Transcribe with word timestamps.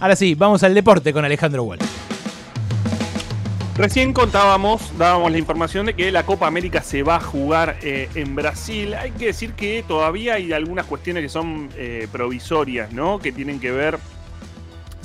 Ahora 0.00 0.16
sí, 0.16 0.34
vamos 0.34 0.64
al 0.64 0.74
deporte 0.74 1.12
con 1.12 1.24
Alejandro 1.24 1.62
Wall. 1.62 1.78
Recién 3.76 4.12
contábamos, 4.12 4.96
dábamos 4.98 5.30
la 5.30 5.38
información 5.38 5.86
de 5.86 5.94
que 5.94 6.10
la 6.10 6.26
Copa 6.26 6.48
América 6.48 6.82
se 6.82 7.04
va 7.04 7.16
a 7.16 7.20
jugar 7.20 7.76
eh, 7.80 8.08
en 8.16 8.34
Brasil. 8.34 8.94
Hay 8.94 9.12
que 9.12 9.26
decir 9.26 9.52
que 9.52 9.84
todavía 9.86 10.34
hay 10.34 10.52
algunas 10.52 10.86
cuestiones 10.86 11.22
que 11.22 11.28
son 11.28 11.68
eh, 11.76 12.08
provisorias, 12.10 12.92
¿no? 12.92 13.20
Que 13.20 13.30
tienen 13.30 13.60
que 13.60 13.70
ver 13.70 13.98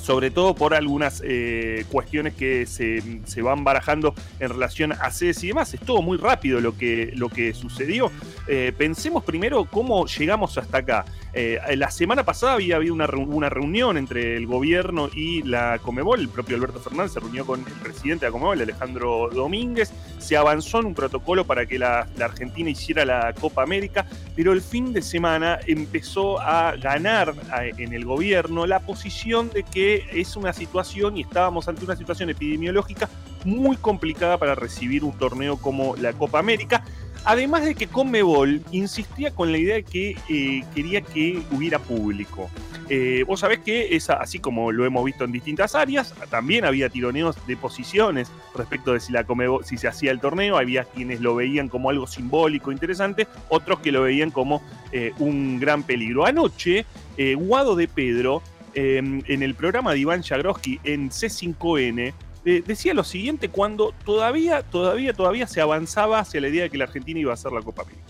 sobre 0.10 0.32
todo 0.32 0.56
por 0.56 0.74
algunas 0.74 1.22
eh, 1.24 1.86
cuestiones 1.92 2.34
que 2.34 2.66
se, 2.66 3.04
se, 3.26 3.44
van 3.44 3.64
barajando 3.64 4.16
en 4.40 4.50
relación 4.50 4.92
a 4.92 5.12
sedes 5.12 5.44
y 5.44 5.50
demás. 5.50 5.72
Es 5.76 5.82
todo 5.82 6.02
muy 6.02 6.18
rápido 6.18 6.60
lo 6.60 6.76
que, 6.76 7.12
lo 7.14 7.30
que 7.30 7.54
sucedió. 7.54 8.12
Eh, 8.48 8.74
pensemos 8.76 9.24
primero 9.24 9.66
cómo 9.66 10.08
llegamos 10.08 10.58
hasta 10.58 10.80
acá. 10.80 11.06
Eh, 11.32 11.60
la 11.76 11.92
semana 11.92 12.26
pasada 12.26 12.54
había 12.54 12.78
habido 12.78 12.96
una, 12.96 13.06
una, 13.06 13.50
reunión 13.50 13.98
entre 13.98 14.36
el 14.36 14.48
gobierno 14.48 15.12
y 15.14 15.44
la 15.44 15.78
Comebol. 15.78 16.22
El 16.22 16.30
propio 16.30 16.56
Alberto 16.56 16.80
Fernández 16.80 17.12
se 17.14 17.20
reunió 17.20 17.46
con 17.46 17.60
el 17.60 17.74
presidente 17.74 18.26
de 18.26 18.30
la 18.30 18.32
Comebol, 18.32 18.60
Alejandro 18.60 19.30
Domínguez. 19.32 19.94
Se 20.20 20.38
avanzó 20.38 20.80
en 20.80 20.88
un 20.88 20.94
protocolo 20.94 21.46
para 21.46 21.66
que 21.66 21.80
la, 21.80 22.08
Argentina 22.22 22.70
hiciera 22.70 23.06
la 23.06 23.34
Copa 23.34 23.64
América, 23.64 24.06
pero 24.36 24.54
el 24.54 24.62
fin 24.62 24.94
de 24.94 25.02
semana 25.02 25.60
empezó 25.66 26.40
a 26.40 26.76
ganar 26.76 27.34
en 27.78 27.94
el 27.94 28.06
gobierno 28.06 28.68
la 28.68 28.80
posición 28.80 29.50
de 29.50 29.64
que 29.64 30.06
es 30.14 30.36
una 30.36 30.54
situación 30.54 31.18
y 31.18 31.22
estábamos 31.22 31.68
ante 31.68 31.86
una 31.86 31.96
situación 31.96 32.30
epidemiológica 32.30 33.10
muy 33.46 33.78
complicada 33.78 34.38
para 34.38 34.56
recibir 34.56 35.04
un 35.04 35.18
torneo 35.18 35.58
como 35.58 35.96
la 35.96 36.14
Copa 36.14 36.40
América. 36.40 36.84
Además 37.30 37.64
de 37.64 37.76
que 37.76 37.86
Conmebol 37.86 38.64
insistía 38.72 39.30
con 39.30 39.52
la 39.52 39.60
idea 39.60 39.76
de 39.76 39.84
que 39.84 40.18
eh, 40.30 40.64
quería 40.74 41.02
que 41.02 41.40
hubiera 41.52 41.78
público. 41.78 42.50
Eh, 42.90 43.24
vos 43.28 43.42
sabés 43.42 43.60
que 43.60 43.96
es 43.96 44.10
así 44.10 44.40
como 44.40 44.72
lo 44.72 44.84
hemos 44.84 45.06
visto 45.06 45.26
en 45.26 45.32
distintas 45.32 45.76
áreas, 45.76 46.12
también 46.32 46.66
había 46.66 46.90
tironeos 46.90 47.36
de 47.46 47.56
posiciones 47.56 48.32
respecto 48.56 48.94
de 48.94 49.00
si, 49.00 49.14
la 49.14 49.28
si 49.64 49.78
se 49.78 49.88
hacía 49.88 50.10
el 50.10 50.20
torneo, 50.20 50.58
había 50.58 50.86
quienes 50.86 51.22
lo 51.22 51.36
veían 51.36 51.70
como 51.70 51.92
algo 51.92 52.08
simbólico, 52.08 52.72
interesante, 52.72 53.28
otros 53.50 53.80
que 53.80 53.92
lo 53.92 54.02
veían 54.02 54.32
como 54.32 54.64
eh, 54.92 55.12
un 55.20 55.60
gran 55.60 55.84
peligro. 55.84 56.26
Anoche, 56.26 56.88
eh, 57.16 57.36
Guado 57.36 57.76
de 57.76 57.88
Pedro, 57.88 58.42
en 58.74 59.44
el 59.44 59.56
programa 59.56 59.92
de 59.92 60.00
Iván 60.00 60.24
Jagroski 60.24 60.80
en 60.84 61.10
C5N, 61.10 62.14
decía 62.44 62.94
lo 62.94 63.04
siguiente 63.04 63.50
cuando 63.50 63.94
todavía, 64.06 64.64
todavía, 64.64 65.14
todavía 65.14 65.48
se 65.48 65.62
avanzaba 65.62 66.20
hacia 66.20 66.42
la 66.42 66.48
idea 66.48 66.64
de 66.64 66.70
que 66.70 66.78
la 66.78 66.86
Argentina 66.86 67.20
iba 67.20 67.32
a 67.32 67.34
hacer 67.36 67.52
la 67.52 67.62
Copa 67.62 67.84
América. 67.84 68.04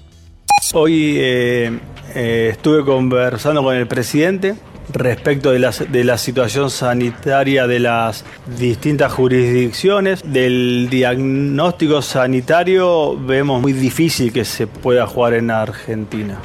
Hoy 0.74 1.16
eh, 1.18 1.80
eh, 2.14 2.50
estuve 2.52 2.86
conversando 2.86 3.64
con 3.64 3.76
el 3.76 3.88
presidente 3.88 4.56
respecto 4.92 5.52
de 5.52 5.60
la, 5.60 5.72
de 5.72 6.04
la 6.04 6.18
situación 6.18 6.70
sanitaria 6.70 7.68
de 7.68 7.80
las 7.80 8.26
distintas 8.58 9.12
jurisdicciones. 9.12 10.22
Del 10.24 10.88
diagnóstico 10.90 12.02
sanitario 12.02 13.18
vemos 13.18 13.62
muy 13.62 13.74
difícil 13.74 14.32
que 14.32 14.46
se 14.46 14.68
pueda 14.68 15.08
jugar 15.08 15.34
en 15.34 15.52
Argentina. 15.52 16.40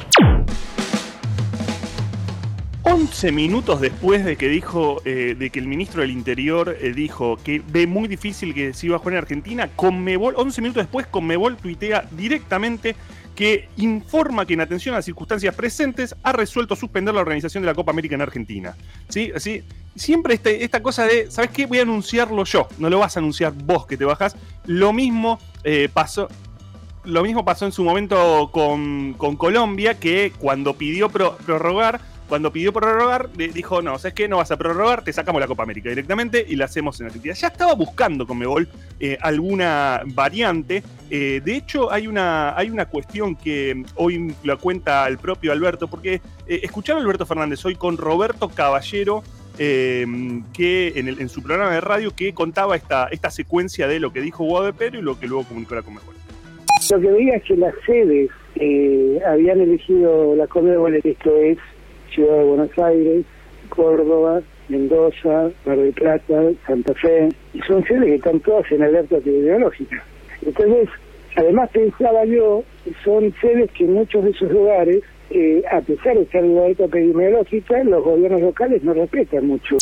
11 3.15 3.31
minutos 3.31 3.79
después 3.79 4.25
de 4.25 4.35
que 4.35 4.49
dijo, 4.49 5.01
eh, 5.05 5.37
de 5.39 5.49
que 5.49 5.59
el 5.59 5.67
ministro 5.67 6.01
del 6.01 6.11
Interior 6.11 6.75
eh, 6.81 6.91
dijo 6.91 7.37
que 7.41 7.61
ve 7.65 7.87
muy 7.87 8.09
difícil 8.09 8.53
que 8.53 8.73
se 8.73 8.87
iba 8.87 8.97
a 8.97 8.99
jugar 8.99 9.13
en 9.13 9.19
Argentina, 9.19 9.69
Conmebol, 9.73 10.33
11 10.35 10.61
minutos 10.61 10.83
después, 10.83 11.07
Conmebol 11.07 11.55
tuitea 11.55 12.09
directamente 12.11 12.93
que 13.33 13.69
informa 13.77 14.45
que 14.45 14.55
en 14.55 14.59
atención 14.59 14.95
a 14.95 14.97
las 14.97 15.05
circunstancias 15.05 15.55
presentes 15.55 16.13
ha 16.23 16.33
resuelto 16.33 16.75
suspender 16.75 17.15
la 17.15 17.21
organización 17.21 17.63
de 17.63 17.67
la 17.67 17.73
Copa 17.73 17.91
América 17.91 18.15
en 18.15 18.21
Argentina. 18.21 18.75
¿Sí? 19.07 19.31
Así, 19.33 19.63
siempre 19.95 20.33
este, 20.33 20.65
esta 20.65 20.83
cosa 20.83 21.05
de, 21.05 21.31
¿sabes 21.31 21.51
qué? 21.51 21.67
Voy 21.67 21.79
a 21.79 21.83
anunciarlo 21.83 22.43
yo, 22.43 22.67
no 22.79 22.89
lo 22.89 22.99
vas 22.99 23.15
a 23.15 23.21
anunciar 23.21 23.53
vos 23.53 23.85
que 23.85 23.95
te 23.95 24.03
bajás. 24.03 24.35
Lo 24.65 24.91
mismo 24.91 25.39
eh, 25.63 25.87
pasó, 25.93 26.27
lo 27.05 27.23
mismo 27.23 27.45
pasó 27.45 27.65
en 27.65 27.71
su 27.71 27.85
momento 27.85 28.49
con, 28.51 29.13
con 29.13 29.37
Colombia, 29.37 29.97
que 30.01 30.33
cuando 30.37 30.73
pidió 30.73 31.07
pro, 31.07 31.37
prorrogar 31.45 32.13
cuando 32.27 32.51
pidió 32.51 32.73
prorrogar, 32.73 33.29
dijo, 33.33 33.81
no, 33.81 33.97
¿sabes 33.99 34.13
qué? 34.13 34.27
No 34.27 34.37
vas 34.37 34.49
a 34.51 34.57
prorrogar, 34.57 35.03
te 35.03 35.13
sacamos 35.13 35.39
la 35.39 35.47
Copa 35.47 35.63
América 35.63 35.89
directamente 35.89 36.43
y 36.47 36.55
la 36.55 36.65
hacemos 36.65 36.99
en 36.99 37.07
Argentina. 37.07 37.35
Ya 37.35 37.47
estaba 37.47 37.73
buscando 37.73 38.25
con 38.25 38.39
Mebol 38.39 38.67
eh, 38.99 39.17
alguna 39.21 40.01
variante. 40.05 40.81
Eh, 41.11 41.41
de 41.45 41.55
hecho, 41.55 41.91
hay 41.91 42.07
una, 42.07 42.57
hay 42.57 42.69
una 42.71 42.85
cuestión 42.85 43.35
que 43.35 43.83
hoy 43.95 44.33
la 44.43 44.55
cuenta 44.55 45.07
el 45.07 45.19
propio 45.19 45.51
Alberto, 45.51 45.87
porque 45.87 46.15
eh, 46.47 46.59
escucharon 46.63 47.01
a 47.01 47.05
Alberto 47.05 47.27
Fernández 47.27 47.63
hoy 47.63 47.75
con 47.75 47.97
Roberto 47.97 48.49
Caballero, 48.49 49.23
eh, 49.59 50.05
que 50.51 50.93
en, 50.95 51.07
el, 51.07 51.21
en, 51.21 51.29
su 51.29 51.43
programa 51.43 51.73
de 51.73 51.81
radio, 51.81 52.13
que 52.15 52.33
contaba 52.33 52.75
esta, 52.75 53.07
esta 53.11 53.29
secuencia 53.29 53.87
de 53.87 53.99
lo 53.99 54.11
que 54.11 54.21
dijo 54.21 54.43
Guado 54.43 54.65
de 54.65 54.73
Pedro 54.73 54.99
y 54.99 55.03
lo 55.03 55.19
que 55.19 55.27
luego 55.27 55.43
comunicó 55.43 55.75
la 55.75 55.83
Conmebol. 55.83 56.15
Lo 56.89 56.99
que 56.99 57.07
veía 57.07 57.35
es 57.35 57.43
que 57.43 57.55
las 57.55 57.73
sedes 57.85 58.29
habían 59.27 59.61
elegido 59.61 60.35
la 60.35 60.47
Conmebol, 60.47 60.95
esto 60.95 61.37
es 61.37 61.57
Ciudad 62.15 62.37
de 62.37 62.43
Buenos 62.45 62.79
Aires, 62.79 63.25
Córdoba, 63.69 64.41
Mendoza, 64.69 65.51
Mar 65.65 65.77
del 65.77 65.93
Plata, 65.93 66.43
Santa 66.65 66.93
Fe, 66.95 67.29
y 67.53 67.59
son 67.61 67.83
sedes 67.83 68.05
que 68.05 68.15
están 68.15 68.39
todas 68.39 68.71
en 68.71 68.83
alerta 68.83 69.17
epidemiológica. 69.17 70.03
Entonces, 70.43 70.89
además 71.35 71.69
pensaba 71.71 72.25
yo, 72.25 72.63
son 73.03 73.33
sedes 73.41 73.69
que 73.71 73.83
en 73.83 73.93
muchos 73.93 74.23
de 74.23 74.31
esos 74.31 74.51
lugares, 74.51 75.03
eh, 75.29 75.61
a 75.71 75.81
pesar 75.81 76.15
de 76.15 76.23
estar 76.23 76.43
en 76.43 76.57
alerta 76.57 76.85
epidemiológica, 76.85 77.83
los 77.83 78.03
gobiernos 78.03 78.41
locales 78.41 78.83
no 78.83 78.93
respetan 78.93 79.47
mucho. 79.47 79.77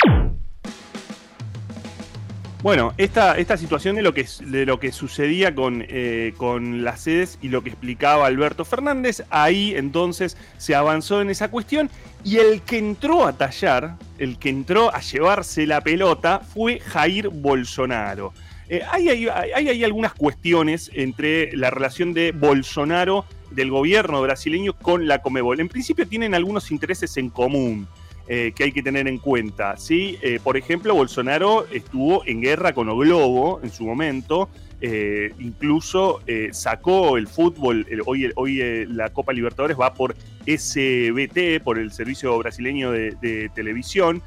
Bueno, 2.63 2.93
esta, 2.97 3.37
esta 3.37 3.57
situación 3.57 3.97
de 3.97 4.01
lo 4.01 4.13
que, 4.13 4.25
de 4.45 4.65
lo 4.65 4.79
que 4.79 4.93
sucedía 4.93 5.53
con, 5.53 5.83
eh, 5.85 6.33
con 6.37 6.85
las 6.85 7.01
sedes 7.01 7.37
y 7.41 7.49
lo 7.49 7.61
que 7.61 7.71
explicaba 7.71 8.25
Alberto 8.25 8.63
Fernández, 8.63 9.25
ahí 9.29 9.73
entonces 9.75 10.37
se 10.57 10.73
avanzó 10.73 11.21
en 11.21 11.29
esa 11.29 11.51
cuestión 11.51 11.89
y 12.23 12.37
el 12.37 12.61
que 12.61 12.77
entró 12.77 13.27
a 13.27 13.33
tallar, 13.33 13.97
el 14.17 14.39
que 14.39 14.47
entró 14.47 14.95
a 14.95 15.01
llevarse 15.01 15.67
la 15.67 15.81
pelota 15.81 16.39
fue 16.39 16.79
Jair 16.79 17.27
Bolsonaro. 17.27 18.33
Eh, 18.69 18.81
hay, 18.89 19.09
hay, 19.09 19.27
hay, 19.27 19.67
hay 19.67 19.83
algunas 19.83 20.13
cuestiones 20.13 20.89
entre 20.93 21.51
la 21.57 21.69
relación 21.69 22.13
de 22.13 22.31
Bolsonaro, 22.31 23.25
del 23.51 23.71
gobierno 23.71 24.21
brasileño, 24.21 24.71
con 24.71 25.05
la 25.09 25.21
Comebol. 25.21 25.59
En 25.59 25.67
principio 25.67 26.07
tienen 26.07 26.33
algunos 26.33 26.71
intereses 26.71 27.17
en 27.17 27.29
común. 27.29 27.89
Eh, 28.29 28.53
que 28.55 28.63
hay 28.63 28.71
que 28.71 28.81
tener 28.81 29.07
en 29.09 29.17
cuenta. 29.17 29.75
¿sí? 29.75 30.17
Eh, 30.21 30.39
por 30.41 30.55
ejemplo, 30.55 30.95
Bolsonaro 30.95 31.67
estuvo 31.71 32.25
en 32.25 32.39
guerra 32.39 32.73
con 32.73 32.87
O 32.87 32.95
Globo 32.95 33.59
en 33.61 33.69
su 33.69 33.85
momento, 33.85 34.49
eh, 34.79 35.33
incluso 35.39 36.21
sacó 36.51 37.17
el 37.17 37.27
fútbol, 37.27 37.85
hoy, 38.05 38.85
la 38.87 39.09
Copa 39.09 39.33
Libertadores 39.33 39.77
va 39.79 39.93
por 39.93 40.15
SBT, 40.45 41.61
por 41.63 41.79
el 41.79 41.91
Servicio 41.91 42.37
Brasileño 42.37 42.91
de, 42.91 43.49
Televisión. 43.55 44.21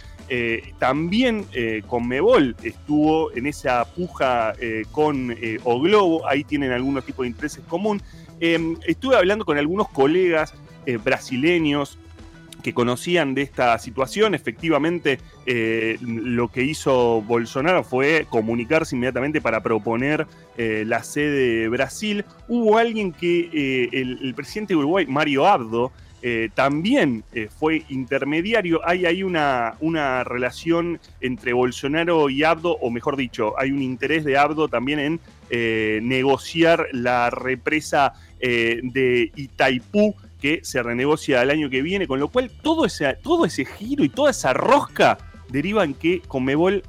también 0.78 1.46
con 1.86 2.08
Mebol 2.08 2.56
estuvo 2.62 3.32
en 3.32 3.46
esa 3.46 3.84
puja 3.84 4.54
con 4.92 5.36
O 5.64 5.80
Globo, 5.80 6.26
ahí 6.26 6.42
tienen 6.42 6.72
algunos 6.72 7.04
tipos 7.04 7.24
de 7.24 7.28
intereses 7.28 7.62
común. 7.68 8.00
estuve 8.40 9.16
hablando 9.16 9.44
con 9.44 9.58
algunos 9.58 9.90
colegas 9.90 10.54
brasileños 11.04 11.98
que 12.66 12.74
conocían 12.74 13.36
de 13.36 13.42
esta 13.42 13.78
situación. 13.78 14.34
Efectivamente, 14.34 15.20
eh, 15.46 15.98
lo 16.00 16.48
que 16.48 16.64
hizo 16.64 17.22
Bolsonaro 17.22 17.84
fue 17.84 18.26
comunicarse 18.28 18.96
inmediatamente 18.96 19.40
para 19.40 19.62
proponer 19.62 20.26
eh, 20.58 20.82
la 20.84 21.04
sede 21.04 21.60
de 21.60 21.68
Brasil. 21.68 22.24
Hubo 22.48 22.76
alguien 22.76 23.12
que 23.12 23.50
eh, 23.52 23.88
el, 23.92 24.34
presidente 24.34 24.74
de 24.74 24.78
Uruguay, 24.78 25.06
Mario 25.06 25.46
Abdo, 25.46 25.92
también 26.56 27.22
fue 27.56 27.84
intermediario. 27.88 28.80
Hay 28.84 29.06
ahí 29.06 29.22
una, 29.22 29.74
una 29.78 30.24
relación 30.24 30.98
entre 31.20 31.52
Bolsonaro 31.52 32.28
y 32.28 32.42
Abdo, 32.42 32.72
o 32.80 32.90
mejor 32.90 33.16
dicho, 33.16 33.54
hay 33.56 33.70
un 33.70 33.80
interés 33.80 34.24
de 34.24 34.36
Abdo 34.36 34.66
también 34.66 34.98
en 34.98 35.20
negociar 36.08 36.88
la 36.90 37.30
represa 37.30 38.14
de 38.40 39.30
Itaipú 39.36 40.16
que 40.40 40.60
se 40.62 40.82
renegocia 40.82 41.42
el 41.42 41.50
año 41.50 41.70
que 41.70 41.82
viene, 41.82 42.06
con 42.06 42.20
lo 42.20 42.28
cual 42.28 42.50
todo 42.62 42.84
ese, 42.84 43.14
todo 43.22 43.44
ese 43.44 43.64
giro 43.64 44.04
y 44.04 44.08
toda 44.08 44.30
esa 44.30 44.52
rosca 44.52 45.18
deriva 45.48 45.84
en 45.84 45.94
que 45.94 46.20
Comebol 46.26 46.82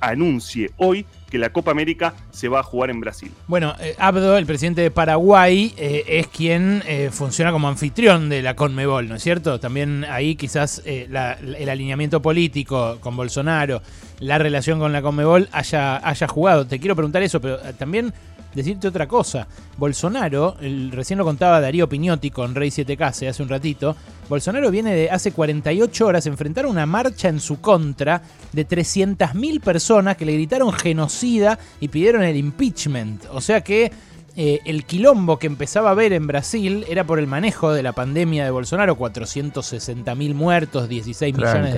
anuncie 0.00 0.70
hoy 0.76 1.06
que 1.30 1.38
la 1.38 1.52
Copa 1.52 1.70
América 1.70 2.14
se 2.32 2.48
va 2.48 2.60
a 2.60 2.62
jugar 2.62 2.90
en 2.90 3.00
Brasil. 3.00 3.30
Bueno, 3.46 3.74
eh, 3.78 3.94
Abdo, 3.98 4.36
el 4.36 4.46
presidente 4.46 4.82
de 4.82 4.90
Paraguay, 4.90 5.72
eh, 5.76 6.04
es 6.08 6.26
quien 6.26 6.82
eh, 6.86 7.10
funciona 7.12 7.52
como 7.52 7.68
anfitrión 7.68 8.28
de 8.28 8.42
la 8.42 8.56
Conmebol, 8.56 9.08
¿no 9.08 9.14
es 9.14 9.22
cierto? 9.22 9.60
También 9.60 10.04
ahí 10.04 10.34
quizás 10.34 10.82
eh, 10.84 11.08
el 11.08 11.68
alineamiento 11.68 12.20
político 12.20 12.98
con 13.00 13.16
Bolsonaro, 13.16 13.80
la 14.18 14.38
relación 14.38 14.80
con 14.80 14.92
la 14.92 15.02
Conmebol 15.02 15.48
haya, 15.52 15.96
haya 16.06 16.26
jugado. 16.26 16.66
Te 16.66 16.80
quiero 16.80 16.96
preguntar 16.96 17.22
eso, 17.22 17.40
pero 17.40 17.58
también 17.78 18.12
decirte 18.54 18.88
otra 18.88 19.06
cosa. 19.06 19.46
Bolsonaro, 19.76 20.56
el, 20.60 20.92
recién 20.92 21.18
lo 21.18 21.24
contaba 21.24 21.60
Darío 21.60 21.88
Piñotti 21.88 22.30
con 22.30 22.54
Rey 22.54 22.70
7K 22.70 23.28
hace 23.28 23.42
un 23.42 23.48
ratito, 23.48 23.96
Bolsonaro 24.28 24.70
viene 24.70 24.94
de 24.94 25.10
hace 25.10 25.32
48 25.32 26.06
horas 26.06 26.26
enfrentar 26.26 26.66
una 26.66 26.86
marcha 26.86 27.28
en 27.28 27.40
su 27.40 27.60
contra 27.60 28.22
de 28.52 28.66
300.000 28.66 29.60
personas 29.60 30.16
que 30.16 30.24
le 30.24 30.34
gritaron 30.34 30.72
genocida 30.72 31.58
y 31.80 31.88
pidieron 31.88 32.22
el 32.22 32.36
impeachment. 32.36 33.24
O 33.32 33.40
sea 33.40 33.62
que 33.62 33.90
eh, 34.36 34.60
el 34.64 34.84
quilombo 34.84 35.38
que 35.38 35.48
empezaba 35.48 35.90
a 35.90 35.94
ver 35.94 36.12
en 36.12 36.26
Brasil 36.26 36.84
era 36.88 37.04
por 37.04 37.18
el 37.18 37.26
manejo 37.26 37.72
de 37.72 37.82
la 37.82 37.92
pandemia 37.92 38.44
de 38.44 38.50
Bolsonaro, 38.50 38.96
460.000 38.96 40.34
muertos, 40.34 40.88
16 40.88 41.36
millones 41.36 41.74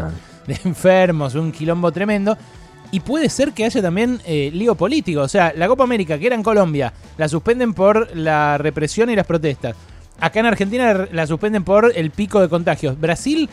de, 0.46 0.58
enfermos, 0.64 1.34
un 1.34 1.52
quilombo 1.52 1.90
tremendo. 1.92 2.36
Y 2.92 3.00
puede 3.00 3.28
ser 3.30 3.52
que 3.52 3.64
haya 3.64 3.82
también 3.82 4.20
eh, 4.24 4.50
lío 4.52 4.74
político. 4.76 5.22
O 5.22 5.28
sea, 5.28 5.52
la 5.56 5.66
Copa 5.66 5.82
América, 5.82 6.18
que 6.18 6.26
era 6.26 6.36
en 6.36 6.42
Colombia, 6.42 6.92
la 7.16 7.28
suspenden 7.28 7.74
por 7.74 8.14
la 8.14 8.58
represión 8.58 9.10
y 9.10 9.16
las 9.16 9.26
protestas. 9.26 9.74
Acá 10.20 10.40
en 10.40 10.46
Argentina 10.46 11.08
la 11.10 11.26
suspenden 11.26 11.64
por 11.64 11.90
el 11.96 12.10
pico 12.10 12.40
de 12.40 12.48
contagios. 12.48 13.00
Brasil 13.00 13.48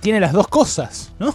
tiene 0.00 0.20
las 0.20 0.32
dos 0.32 0.48
cosas, 0.48 1.12
¿no? 1.18 1.34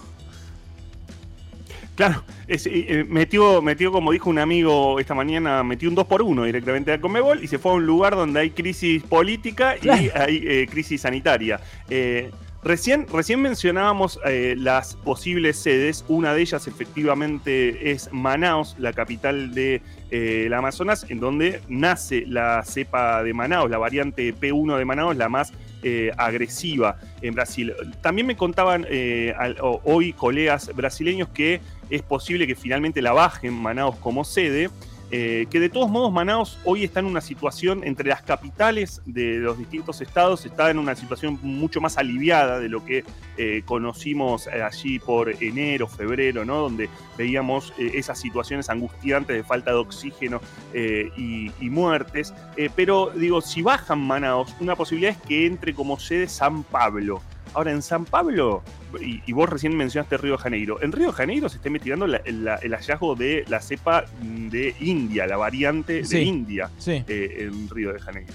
Claro, 1.96 2.24
eh, 2.48 3.06
metió, 3.08 3.62
metió, 3.62 3.92
como 3.92 4.12
dijo 4.12 4.30
un 4.30 4.40
amigo 4.40 5.00
esta 5.00 5.16
mañana, 5.16 5.64
metió 5.64 5.88
un 5.88 5.96
2 5.96 6.06
por 6.08 6.22
1 6.22 6.44
directamente 6.44 6.92
a 6.92 7.00
Comebol 7.00 7.42
y 7.42 7.48
se 7.48 7.58
fue 7.58 7.72
a 7.72 7.76
un 7.76 7.86
lugar 7.86 8.16
donde 8.16 8.42
hay 8.42 8.50
crisis 8.50 9.02
política 9.04 9.76
y 9.82 9.88
hay 9.90 10.44
eh, 10.46 10.68
crisis 10.70 11.02
sanitaria. 11.02 11.62
Eh, 11.90 12.32
recién, 12.66 13.42
mencionábamos 13.42 14.20
las 14.58 14.96
posibles 14.96 15.58
sedes. 15.58 16.04
Una 16.08 16.34
de 16.34 16.42
ellas 16.42 16.68
efectivamente 16.68 17.92
es 17.92 18.10
Manaus, 18.12 18.76
la 18.78 18.92
capital 18.92 19.54
de 19.54 19.82
la 20.12 20.58
Amazonas, 20.58 21.06
en 21.10 21.20
donde 21.20 21.62
nace 21.68 22.26
la 22.28 22.64
cepa 22.66 23.24
de 23.24 23.34
Manaus, 23.34 23.70
la 23.70 23.78
variante 23.78 24.34
P1 24.36 24.78
de 24.78 24.86
Manaus, 24.86 25.16
la 25.16 25.30
más 25.30 25.54
eh, 25.88 26.12
agresiva 26.18 26.98
en 27.22 27.36
Brasil. 27.36 27.72
También 28.02 28.26
me 28.26 28.36
contaban 28.36 28.88
eh, 28.90 29.36
hoy 29.84 30.14
colegas 30.14 30.72
brasileños 30.74 31.30
que 31.30 31.62
es 31.92 32.02
posible 32.02 32.48
que 32.48 32.56
finalmente 32.56 33.04
la 33.04 33.14
bajen 33.14 33.54
Manaus 33.54 33.96
como 33.98 34.24
sede. 34.24 34.72
Eh, 35.18 35.48
que 35.50 35.62
de 35.62 35.70
todos 35.70 35.90
modos 35.90 36.12
Manaus 36.12 36.60
hoy 36.66 36.84
está 36.84 37.00
en 37.00 37.06
una 37.06 37.22
situación 37.22 37.86
entre 37.86 38.10
las 38.10 38.22
capitales 38.22 39.02
de 39.06 39.38
los 39.38 39.58
distintos 39.58 40.02
estados, 40.02 40.46
está 40.46 40.70
en 40.70 40.78
una 40.78 40.94
situación 40.94 41.40
mucho 41.42 41.80
más 41.80 41.98
aliviada 41.98 42.60
de 42.60 42.68
lo 42.68 42.84
que 42.84 43.06
eh, 43.38 43.62
conocimos 43.64 44.48
allí 44.48 45.00
por 45.00 45.42
enero, 45.42 45.88
febrero, 45.88 46.44
¿no? 46.44 46.58
donde 46.58 46.90
veíamos 47.18 47.72
eh, 47.78 47.92
esas 47.94 48.20
situaciones 48.20 48.70
angustiantes 48.70 49.38
de 49.38 49.46
falta 49.46 49.72
de 49.72 49.78
oxígeno 49.78 50.42
y, 50.74 51.50
y, 51.62 51.70
muertes. 51.70 52.34
pero 52.76 53.10
digo, 53.16 53.40
si 53.40 53.62
bajan 53.62 54.00
Manaus, 54.00 54.54
una 54.60 54.76
posibilidad 54.76 55.14
es 55.14 55.22
que 55.26 55.46
entre 55.46 55.74
como 55.74 55.98
sede 55.98 56.28
San 56.28 56.64
Pablo. 56.64 57.22
Ahora, 57.56 57.72
en 57.72 57.82
San 57.82 58.04
Pablo, 58.04 58.64
y, 59.00 59.32
vos 59.32 59.50
recién 59.50 59.76
mencionaste 59.78 60.18
Río 60.18 60.34
de 60.34 60.38
Janeiro, 60.40 60.82
en 60.82 60.92
Río 60.92 61.08
de 61.08 61.14
Janeiro 61.14 61.48
se 61.48 61.56
está 61.56 61.70
investigando 61.70 62.06
el 62.06 62.74
hallazgo 62.74 63.16
de 63.16 63.46
la 63.48 63.62
cepa 63.62 64.06
de 64.22 64.76
India, 64.82 65.26
la 65.26 65.38
variante 65.38 66.04
de 66.04 66.22
India 66.22 66.70
eh, 66.86 67.38
en 67.40 67.70
Río 67.70 67.94
de 67.94 68.00
Janeiro. 68.00 68.34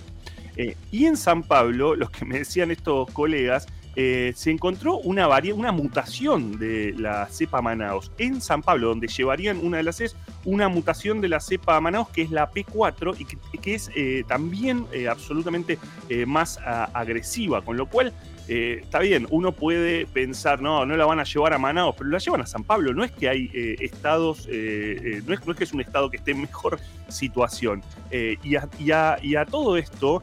Eh, 0.56 0.74
y 0.90 1.04
en 1.04 1.16
San 1.16 1.42
Pablo, 1.42 1.94
los 1.96 2.10
que 2.10 2.24
me 2.24 2.38
decían 2.38 2.70
estos 2.70 3.10
colegas, 3.12 3.66
eh, 3.96 4.32
se 4.34 4.50
encontró 4.50 4.98
una, 4.98 5.28
una 5.54 5.72
mutación 5.72 6.58
de 6.58 6.94
la 6.96 7.26
cepa 7.28 7.60
Manaus 7.60 8.10
en 8.18 8.40
San 8.40 8.62
Pablo, 8.62 8.88
donde 8.88 9.08
llevarían 9.08 9.58
una 9.58 9.78
de 9.78 9.82
las 9.82 10.00
es 10.00 10.16
una 10.44 10.68
mutación 10.68 11.20
de 11.20 11.28
la 11.28 11.40
cepa 11.40 11.80
Manaus 11.80 12.08
que 12.08 12.22
es 12.22 12.30
la 12.30 12.50
P4 12.50 13.16
y 13.18 13.58
que, 13.58 13.74
es 13.74 13.90
también 14.26 14.86
absolutamente 15.08 15.78
más 16.26 16.58
agresiva, 16.64 17.62
con 17.62 17.76
lo 17.76 17.86
cual 17.86 18.12
eh, 18.52 18.80
está 18.82 18.98
bien, 18.98 19.28
uno 19.30 19.52
puede 19.52 20.06
pensar, 20.06 20.60
no, 20.60 20.84
no 20.84 20.96
la 20.96 21.06
van 21.06 21.20
a 21.20 21.22
llevar 21.22 21.52
a 21.52 21.58
Manaus, 21.58 21.94
pero 21.96 22.10
la 22.10 22.18
llevan 22.18 22.40
a 22.40 22.46
San 22.46 22.64
Pablo. 22.64 22.92
No 22.92 23.04
es 23.04 23.12
que 23.12 23.28
hay 23.28 23.48
eh, 23.54 23.76
estados, 23.78 24.48
eh, 24.50 25.22
no, 25.24 25.34
es, 25.34 25.40
que 25.40 25.62
es 25.62 25.72
un 25.72 25.80
estado 25.80 26.10
que 26.10 26.16
esté 26.16 26.32
en 26.32 26.40
mejor 26.40 26.80
situación. 27.08 27.80
Y 28.10 28.56
a, 28.56 29.46
todo 29.48 29.76
esto, 29.76 30.20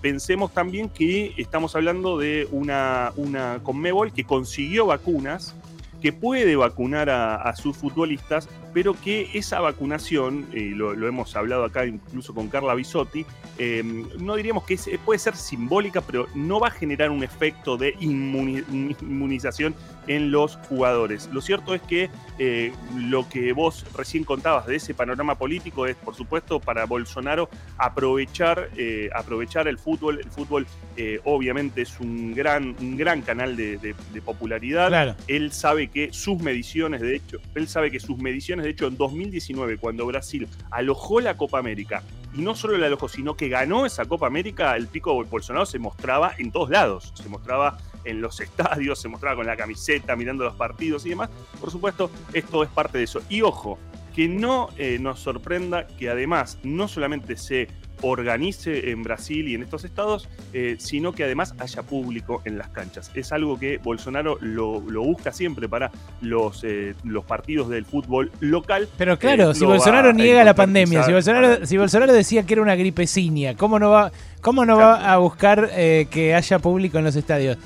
pensemos 0.00 0.52
también 0.52 0.88
que 0.88 1.34
estamos 1.36 1.76
hablando 1.76 2.18
de 2.18 2.48
una, 2.50 3.12
una 3.16 3.60
Conmebol 3.62 4.12
que 4.12 4.24
consiguió 4.24 4.86
vacunas 4.86 5.54
que 6.00 6.12
puede 6.12 6.56
vacunar 6.56 7.10
a, 7.10 7.54
sus 7.56 7.76
futbolistas, 7.76 8.48
pero 8.72 8.94
que 8.94 9.30
esa 9.34 9.60
vacunación, 9.60 10.46
y 10.52 10.68
lo, 10.68 10.92
hemos 10.92 11.34
hablado 11.36 11.64
acá 11.64 11.86
incluso 11.86 12.34
con 12.34 12.48
Carla 12.48 12.74
Bisotti, 12.74 13.24
em, 13.58 14.06
no 14.18 14.36
diríamos 14.36 14.64
que 14.64 14.78
puede 15.04 15.18
ser 15.18 15.36
simbólica, 15.36 16.00
pero 16.02 16.26
no 16.34 16.60
va 16.60 16.68
a 16.68 16.70
generar 16.70 17.10
un 17.10 17.22
efecto 17.24 17.76
de 17.76 17.94
inmunización 18.00 19.74
en 20.06 20.30
los 20.30 20.56
jugadores. 20.68 21.28
Lo 21.32 21.40
cierto 21.40 21.74
es 21.74 21.82
que 21.82 22.10
eh, 22.38 22.72
lo 22.96 23.28
que 23.28 23.52
vos 23.52 23.84
recién 23.96 24.24
contabas 24.24 24.66
de 24.66 24.76
ese 24.76 24.94
panorama 24.94 25.36
político 25.36 25.86
es, 25.86 25.96
por 25.96 26.14
supuesto, 26.14 26.60
para 26.60 26.84
Bolsonaro 26.86 27.48
aprovechar, 27.78 28.70
eh, 28.76 29.08
aprovechar 29.14 29.68
el 29.68 29.78
fútbol. 29.78 30.20
El 30.20 30.30
fútbol 30.30 30.66
eh, 30.96 31.20
obviamente 31.24 31.82
es 31.82 31.98
un 32.00 32.34
gran, 32.34 32.76
un 32.80 32.96
gran 32.96 33.22
canal 33.22 33.56
de, 33.56 33.94
popularidad. 34.24 35.16
Él 35.28 35.52
sabe 35.52 35.88
que 35.88 36.12
sus 36.12 36.38
mediciones, 36.40 37.00
de 37.00 37.16
hecho, 37.16 37.38
él 37.54 37.68
sabe 37.68 37.90
que 37.90 38.00
sus 38.00 38.18
mediciones, 38.18 38.64
de 38.64 38.70
hecho, 38.70 38.86
en 38.86 38.96
2019, 38.96 39.78
cuando 39.78 40.06
Brasil 40.06 40.48
alojó 40.70 41.20
la 41.20 41.36
Copa 41.36 41.58
América, 41.58 42.02
y 42.36 42.42
no 42.42 42.54
solo 42.54 42.76
la 42.76 42.86
alojó, 42.86 43.08
sino 43.08 43.36
que 43.36 43.48
ganó 43.48 43.86
esa 43.86 44.04
Copa 44.04 44.26
América, 44.26 44.76
el 44.76 44.88
pico 44.88 45.22
de 45.22 45.28
Bolsonaro 45.28 45.64
se 45.64 45.78
mostraba 45.78 46.34
en 46.38 46.52
todos 46.52 46.68
lados. 46.70 47.12
Se 47.14 47.28
mostraba 47.28 47.78
en 48.04 48.20
los 48.20 48.40
estadios, 48.46 49.00
se 49.00 49.08
mostraba 49.08 49.36
con 49.36 49.46
la 49.46 49.56
camiseta, 49.56 50.14
mirando 50.16 50.44
los 50.44 50.54
partidos 50.54 51.06
y 51.06 51.10
demás. 51.10 51.30
Por 51.58 51.70
supuesto, 51.70 52.10
esto 52.32 52.62
es 52.62 52.68
parte 52.68 52.98
de 52.98 53.04
eso. 53.04 53.22
Y 53.28 53.40
ojo, 53.42 53.78
que 54.14 54.28
no 54.28 54.68
eh, 54.76 54.98
nos 55.00 55.20
sorprenda 55.20 55.86
que 55.86 56.10
además 56.10 56.58
no 56.62 56.88
solamente 56.88 57.36
se 57.36 57.68
organice 58.02 58.90
en 58.90 59.02
Brasil 59.02 59.48
y 59.48 59.54
en 59.54 59.62
estos 59.62 59.84
estados, 59.84 60.28
eh, 60.52 60.76
sino 60.78 61.12
que 61.12 61.24
además 61.24 61.54
haya 61.58 61.82
público 61.82 62.42
en 62.44 62.58
las 62.58 62.68
canchas. 62.68 63.10
Es 63.14 63.32
algo 63.32 63.58
que 63.58 63.78
Bolsonaro 63.78 64.38
lo, 64.40 64.80
busca 64.80 65.32
siempre 65.32 65.68
para 65.68 65.90
los, 66.20 66.62
eh, 66.64 66.94
los 67.04 67.24
partidos 67.24 67.68
del 67.68 67.84
fútbol 67.84 68.30
local. 68.40 68.88
Pero 68.98 69.18
claro, 69.18 69.54
si 69.54 69.64
Bolsonaro 69.64 70.12
niega 70.12 70.44
la 70.44 70.54
pandemia, 70.54 71.04
si 71.04 71.12
Bolsonaro, 71.12 71.66
si 71.66 71.76
Bolsonaro 71.76 72.12
decía 72.12 72.44
que 72.44 72.54
era 72.54 72.62
una 72.62 72.76
gripecinia, 72.76 73.56
¿cómo 73.56 73.78
no 73.78 73.90
va, 73.90 74.12
cómo 74.40 74.64
no 74.64 74.76
va 74.76 75.12
a 75.12 75.16
buscar 75.18 75.70
que 75.70 76.34
haya 76.34 76.58
público 76.58 76.98
en 76.98 77.04
los 77.04 77.16
estadios? 77.16 77.58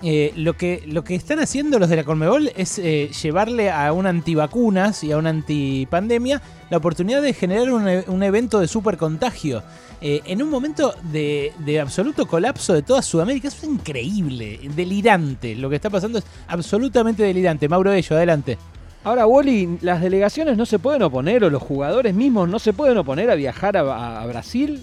Eh, 0.00 0.32
lo, 0.36 0.56
que, 0.56 0.84
lo 0.86 1.02
que 1.02 1.16
están 1.16 1.40
haciendo 1.40 1.80
los 1.80 1.88
de 1.88 1.96
la 1.96 2.04
Conmebol 2.04 2.52
es 2.54 2.78
eh, 2.78 3.10
llevarle 3.20 3.70
a 3.70 3.92
un 3.92 4.06
antivacunas 4.06 5.02
y 5.02 5.10
a 5.10 5.16
una 5.16 5.30
antipandemia 5.30 6.40
la 6.70 6.76
oportunidad 6.76 7.20
de 7.20 7.34
generar 7.34 7.72
un, 7.72 7.88
un 8.06 8.22
evento 8.22 8.60
de 8.60 8.68
super 8.68 8.96
contagio. 8.96 9.62
Eh, 10.00 10.20
en 10.26 10.40
un 10.40 10.50
momento 10.50 10.94
de, 11.10 11.52
de, 11.58 11.80
absoluto 11.80 12.26
colapso 12.26 12.72
de 12.74 12.82
toda 12.82 13.02
Sudamérica. 13.02 13.48
es 13.48 13.64
increíble, 13.64 14.60
delirante. 14.76 15.56
Lo 15.56 15.68
que 15.68 15.76
está 15.76 15.90
pasando 15.90 16.18
es 16.18 16.24
absolutamente 16.46 17.24
delirante. 17.24 17.68
Mauro 17.68 17.90
Bello, 17.90 18.16
adelante. 18.16 18.56
Ahora, 19.02 19.26
Wally, 19.26 19.78
las 19.80 20.00
delegaciones 20.00 20.56
no 20.56 20.66
se 20.66 20.78
pueden 20.78 21.02
oponer 21.02 21.42
o 21.42 21.50
los 21.50 21.62
jugadores 21.62 22.14
mismos 22.14 22.48
no 22.48 22.60
se 22.60 22.72
pueden 22.72 22.98
oponer 22.98 23.30
a 23.30 23.34
viajar 23.34 23.76
a 23.76 24.24
Brasil 24.26 24.80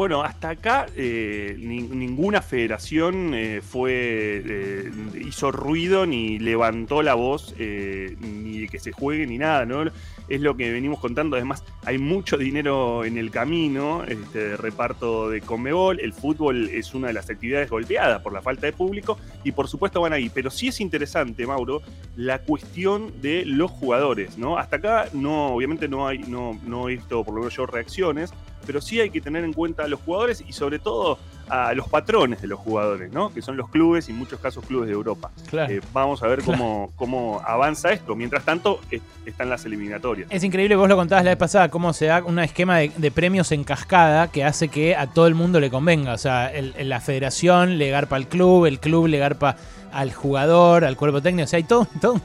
bueno, 0.00 0.22
hasta 0.22 0.48
acá 0.48 0.86
eh, 0.96 1.56
ninguna 1.58 2.40
federación 2.40 3.34
eh, 3.34 3.60
fue 3.60 3.92
eh, 3.92 4.90
hizo 5.20 5.52
ruido 5.52 6.06
ni 6.06 6.38
levantó 6.38 7.02
la 7.02 7.12
voz 7.12 7.54
ni 7.58 8.60
de 8.60 8.68
que 8.70 8.78
se 8.78 8.92
juegue 8.92 9.26
ni 9.26 9.36
nada, 9.36 9.66
¿no? 9.66 9.84
Es 10.30 10.40
lo 10.40 10.56
que 10.56 10.72
venimos 10.72 11.00
contando. 11.00 11.36
Además, 11.36 11.64
hay 11.84 11.98
mucho 11.98 12.38
dinero 12.38 13.04
en 13.04 13.18
el 13.18 13.30
camino 13.30 14.02
este, 14.04 14.56
reparto 14.56 15.28
de 15.28 15.42
Conmebol. 15.42 16.00
El 16.00 16.14
fútbol 16.14 16.70
es 16.70 16.94
una 16.94 17.08
de 17.08 17.12
las 17.12 17.28
actividades 17.28 17.68
golpeadas 17.68 18.22
por 18.22 18.32
la 18.32 18.40
falta 18.40 18.64
de 18.64 18.72
público 18.72 19.18
y 19.44 19.52
por 19.52 19.68
supuesto 19.68 20.00
van 20.00 20.14
ahí. 20.14 20.30
Pero 20.30 20.50
sí 20.50 20.68
es 20.68 20.80
interesante, 20.80 21.46
Mauro, 21.46 21.82
la 22.16 22.38
cuestión 22.38 23.20
de 23.20 23.44
los 23.44 23.70
jugadores, 23.70 24.38
¿no? 24.38 24.56
Hasta 24.56 24.76
acá 24.76 25.08
no, 25.12 25.48
obviamente 25.48 25.88
no 25.88 26.08
hay, 26.08 26.20
no, 26.20 26.58
no 26.64 26.88
he 26.88 26.96
visto 26.96 27.22
por 27.22 27.34
lo 27.34 27.40
menos 27.40 27.54
yo 27.54 27.66
reacciones 27.66 28.32
pero 28.66 28.80
sí 28.80 29.00
hay 29.00 29.10
que 29.10 29.20
tener 29.20 29.44
en 29.44 29.52
cuenta 29.52 29.84
a 29.84 29.88
los 29.88 30.00
jugadores 30.00 30.44
y 30.46 30.52
sobre 30.52 30.78
todo 30.78 31.18
a 31.50 31.74
los 31.74 31.88
patrones 31.88 32.40
de 32.40 32.46
los 32.46 32.60
jugadores, 32.60 33.12
¿no? 33.12 33.34
que 33.34 33.42
son 33.42 33.56
los 33.56 33.68
clubes 33.68 34.08
y 34.08 34.12
en 34.12 34.18
muchos 34.18 34.38
casos 34.38 34.64
clubes 34.64 34.86
de 34.86 34.94
Europa. 34.94 35.30
Eh, 35.52 35.80
vamos 35.92 36.22
a 36.22 36.28
ver 36.28 36.42
cómo, 36.42 36.92
cómo 36.94 37.42
avanza 37.44 37.90
esto. 37.90 38.14
Mientras 38.14 38.44
tanto, 38.44 38.80
están 39.26 39.50
las 39.50 39.64
eliminatorias. 39.64 40.28
Es 40.30 40.44
increíble, 40.44 40.76
vos 40.76 40.88
lo 40.88 40.96
contabas 40.96 41.24
la 41.24 41.32
vez 41.32 41.38
pasada, 41.38 41.68
cómo 41.68 41.92
se 41.92 42.06
da 42.06 42.22
un 42.24 42.38
esquema 42.38 42.78
de, 42.78 43.10
premios 43.10 43.50
en 43.50 43.64
cascada 43.64 44.30
que 44.30 44.44
hace 44.44 44.68
que 44.68 44.94
a 44.94 45.08
todo 45.08 45.26
el 45.26 45.34
mundo 45.34 45.58
le 45.58 45.70
convenga. 45.70 46.14
O 46.14 46.18
sea, 46.18 46.52
la 46.78 47.00
federación 47.00 47.78
le 47.78 47.90
garpa 47.90 48.16
al 48.16 48.28
club, 48.28 48.66
el 48.66 48.78
club 48.78 49.08
le 49.08 49.18
garpa 49.18 49.56
al 49.92 50.12
jugador, 50.12 50.84
al 50.84 50.96
cuerpo 50.96 51.20
técnico. 51.20 51.44
O 51.44 51.48
sea, 51.48 51.56
hay 51.56 51.64
todo, 51.64 51.88
todo 52.00 52.20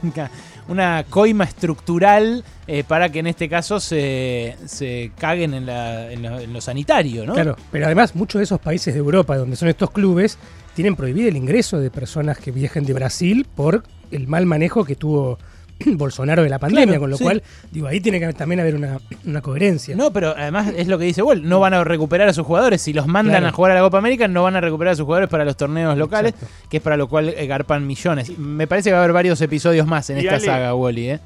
una 0.68 1.04
coima 1.08 1.44
estructural 1.44 2.44
eh, 2.66 2.82
para 2.86 3.10
que 3.10 3.20
en 3.20 3.26
este 3.28 3.48
caso 3.48 3.78
se, 3.80 4.56
se 4.66 5.12
caguen 5.18 5.54
en, 5.54 5.66
la- 5.66 6.10
en 6.12 6.52
lo, 6.52 6.60
sanitario, 6.60 7.24
¿no? 7.26 7.34
Claro, 7.34 7.56
pero 7.70 7.86
además 7.86 8.14
muchos 8.16 8.40
de 8.40 8.44
esos 8.44 8.60
países 8.60 8.92
de 8.94 8.98
Europa 8.98 9.36
donde 9.36 9.56
son 9.56 9.68
estos 9.68 9.90
clubes 9.90 10.38
tienen 10.74 10.96
prohibido 10.96 11.28
el 11.28 11.36
ingreso 11.36 11.78
de 11.78 11.90
personas 11.90 12.38
que 12.38 12.50
viajen 12.50 12.84
de 12.84 12.92
Brasil 12.92 13.46
por 13.54 13.84
el 14.10 14.26
mal 14.26 14.46
manejo 14.46 14.84
que 14.84 14.96
tuvo 14.96 15.38
Bolsonaro 15.86 16.42
de 16.42 16.48
la 16.48 16.58
pandemia, 16.58 16.86
Claro, 16.86 17.00
con 17.00 17.10
lo 17.10 17.16
sí. 17.18 17.24
cual, 17.24 17.42
digo, 17.70 17.86
ahí 17.86 18.00
tiene 18.00 18.18
que 18.20 18.32
también 18.32 18.60
haber 18.60 18.74
una, 18.76 18.98
una 19.26 19.42
coherencia. 19.42 19.94
No, 19.96 20.12
pero 20.12 20.34
además 20.36 20.72
es 20.76 20.88
lo 20.88 20.98
que 20.98 21.04
dice 21.04 21.22
Wall, 21.22 21.46
no 21.48 21.60
van 21.60 21.74
a 21.74 21.84
recuperar 21.84 22.28
a 22.28 22.32
sus 22.32 22.46
jugadores. 22.46 22.80
Si 22.82 22.92
los 22.92 23.06
mandan 23.06 23.34
Claro. 23.42 23.46
a 23.48 23.52
jugar 23.52 23.72
a 23.72 23.74
la 23.74 23.80
Copa 23.82 23.98
América, 23.98 24.26
no 24.28 24.42
van 24.42 24.56
a 24.56 24.60
recuperar 24.60 24.92
a 24.92 24.96
sus 24.96 25.04
jugadores 25.04 25.28
para 25.28 25.44
los 25.44 25.56
torneos 25.56 25.96
locales, 25.98 26.32
Exacto. 26.34 26.54
que 26.70 26.76
es 26.78 26.82
para 26.82 26.96
lo 26.96 27.08
cual 27.08 27.28
eh, 27.28 27.46
garpan 27.46 27.86
millones. 27.86 28.38
Me 28.38 28.66
parece 28.66 28.88
que 28.90 28.92
va 28.94 29.00
a 29.00 29.02
haber 29.04 29.12
varios 29.14 29.40
episodios 29.40 29.86
más 29.86 30.08
en 30.10 30.16
Y 30.18 30.20
esta 30.20 30.36
Ale- 30.36 30.44
saga, 30.44 30.74
Wally, 30.74 31.10
¿eh? 31.10 31.20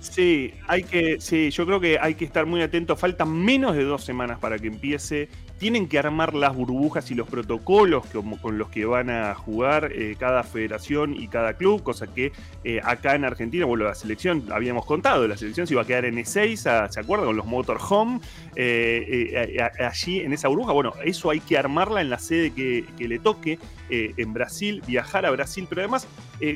Sí, 0.00 0.52
hay 0.66 0.82
que, 0.82 1.16
sí, 1.20 1.50
yo 1.50 1.66
creo 1.66 1.78
que 1.78 1.98
hay 1.98 2.14
que 2.14 2.24
estar 2.24 2.46
muy 2.46 2.62
atentos. 2.62 2.98
Faltan 2.98 3.30
menos 3.32 3.76
de 3.76 3.84
dos 3.84 4.02
semanas 4.04 4.38
para 4.38 4.58
que 4.58 4.66
empiece. 4.68 5.28
Tienen 5.60 5.88
que 5.88 5.98
armar 5.98 6.34
las 6.34 6.56
burbujas 6.56 7.10
y 7.10 7.14
los 7.14 7.28
protocolos 7.28 8.06
como 8.06 8.40
con 8.40 8.56
los 8.56 8.70
que 8.70 8.86
van 8.86 9.10
a 9.10 9.34
jugar 9.34 9.92
eh, 9.92 10.16
cada 10.18 10.42
federación 10.42 11.14
y 11.14 11.28
cada 11.28 11.52
club, 11.52 11.82
cosa 11.82 12.06
que 12.08 12.32
eh, 12.62 12.80
acá 12.84 13.14
en 13.14 13.24
Argentina, 13.24 13.64
bueno, 13.64 13.84
la 13.84 13.94
selección, 13.94 14.44
habíamos 14.52 14.84
contado, 14.84 15.26
la 15.26 15.36
selección 15.36 15.66
se 15.66 15.72
iba 15.72 15.82
a 15.82 15.86
quedar 15.86 16.04
en 16.04 16.16
E6, 16.16 16.90
¿se 16.90 17.00
acuerdan? 17.00 17.26
Con 17.26 17.36
los 17.36 17.46
motorhome, 17.46 18.20
eh, 18.54 19.48
eh, 19.56 19.82
allí 19.82 20.20
en 20.20 20.32
esa 20.34 20.48
burbuja. 20.48 20.72
Bueno, 20.72 20.92
eso 21.04 21.30
hay 21.30 21.40
que 21.40 21.56
armarla 21.56 22.02
en 22.02 22.10
la 22.10 22.18
sede 22.18 22.50
que, 22.52 22.84
que 22.98 23.08
le 23.08 23.18
toque 23.18 23.58
en 23.92 24.32
Brasil, 24.32 24.84
viajar 24.86 25.26
a 25.26 25.32
Brasil, 25.32 25.66
pero 25.68 25.80
además 25.80 26.06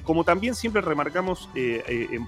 como 0.04 0.22
también 0.22 0.54
siempre 0.54 0.80
remarcamos 0.82 1.48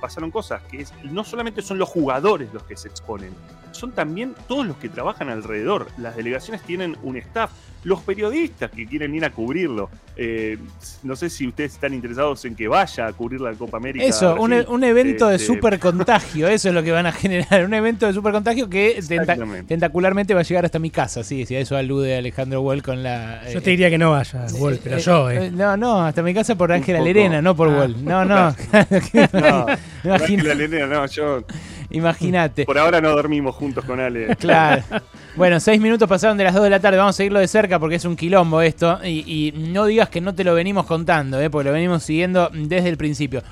Pasaron 0.01 0.33
Cosas, 0.33 0.63
que 0.65 0.81
es, 0.81 0.93
no 1.05 1.23
solamente 1.23 1.63
son 1.63 1.79
los 1.79 1.89
jugadores 1.89 2.53
los 2.53 2.65
que 2.65 2.77
se 2.77 2.89
exponen, 2.89 3.33
son 3.71 3.93
también 3.93 4.35
todos 4.49 4.67
los 4.67 4.77
que 4.79 4.89
trabajan 4.89 5.29
alrededor. 5.29 5.87
Las 5.97 6.17
delegaciones 6.17 6.61
tienen 6.67 6.97
un 7.03 7.17
staff, 7.17 7.51
los 7.85 8.01
periodistas 8.01 8.71
que 8.73 8.85
quieren 8.87 9.15
ir 9.15 9.25
a 9.25 9.31
cubrirlo. 9.31 9.89
Eh, 10.17 10.59
no 11.05 11.15
sé 11.15 11.31
si 11.31 11.47
ustedes 11.47 11.75
están 11.75 11.95
interesados 11.95 12.45
en 12.47 12.57
que 12.57 12.67
vaya 12.67 13.07
a 13.07 13.13
cubrir 13.13 13.41
la 13.41 13.53
Copa 13.53 13.77
América. 13.77 14.05
Eso, 14.05 14.35
un, 14.41 14.53
e- 14.53 14.63
un 14.67 14.83
evento 14.83 15.29
de 15.29 15.37
Este, 15.37 15.47
super 15.47 15.79
contagio, 15.79 16.49
eso 16.49 16.69
es 16.71 16.75
lo 16.75 16.83
que 16.83 16.91
van 16.91 17.07
a 17.07 17.13
generar. 17.13 17.65
Un 17.65 17.75
evento 17.75 18.07
de 18.07 18.13
super 18.13 18.33
contagio 18.33 18.69
que 18.69 18.99
tenta- 19.07 19.37
tentacularmente 19.69 20.35
va 20.35 20.41
a 20.41 20.43
llegar 20.43 20.65
hasta 20.65 20.79
mi 20.81 20.91
casa, 20.91 21.23
sí, 21.23 21.47
si 21.47 21.55
a 21.55 21.61
eso 21.61 21.77
alude 21.77 22.17
Alejandro 22.17 22.61
Wall 22.63 22.83
con 22.83 23.03
la. 23.05 23.43
Yo 23.53 23.59
eh, 23.59 23.63
te 23.63 23.71
diría 23.71 23.89
que 23.91 23.99
no 23.99 24.11
vaya, 24.11 24.47
Wolf, 24.59 24.81
pero 24.83 24.97
eh, 24.97 25.01
yo, 25.01 25.31
eh. 25.31 25.47
eh, 25.47 25.51
No, 25.55 25.77
no, 25.77 26.03
hasta 26.05 26.23
mi 26.23 26.35
casa 26.35 26.57
por 26.57 26.73
Ángela. 26.73 27.01
Lerena, 27.01 27.41
no 27.41 27.55
por 27.55 27.69
Ah. 27.69 27.77
Wall. 27.79 28.05
No, 28.05 28.25
no. 28.25 28.55
No, 29.33 29.67
Imagina- 30.03 30.43
la 30.45 30.55
Lelena, 30.55 30.87
no, 30.87 31.07
yo 31.07 31.45
Imagínate. 31.91 32.65
por 32.65 32.79
ahora 32.79 33.01
no 33.01 33.11
dormimos 33.11 33.55
juntos 33.55 33.85
con 33.85 34.01
Ale. 34.01 34.35
Claro. 34.37 34.83
Bueno, 35.37 35.61
seis 35.61 35.79
minutos 35.79 36.09
pasaron 36.09 36.39
de 36.39 36.45
las 36.45 36.55
2 36.55 36.65
de 36.65 36.71
la 36.71 36.81
tarde. 36.81 36.97
Vamos 36.97 37.15
a 37.15 37.19
seguirlo 37.19 37.39
de 37.41 37.47
cerca 37.47 37.79
porque 37.79 37.97
es 37.97 38.07
un 38.07 38.17
quilombo 38.17 38.63
esto. 38.63 38.99
Y, 39.05 39.23
y 39.27 39.53
no 39.53 39.85
digas 39.85 40.09
que 40.09 40.23
no 40.23 40.35
te 40.35 40.45
lo 40.45 40.55
venimos 40.55 40.87
contando, 40.87 41.39
¿eh? 41.39 41.51
porque 41.51 41.69
lo 41.69 41.75
venimos 41.75 42.05
siguiendo 42.05 42.49
desde 42.55 42.89
el 42.89 42.97
principio. 42.97 43.43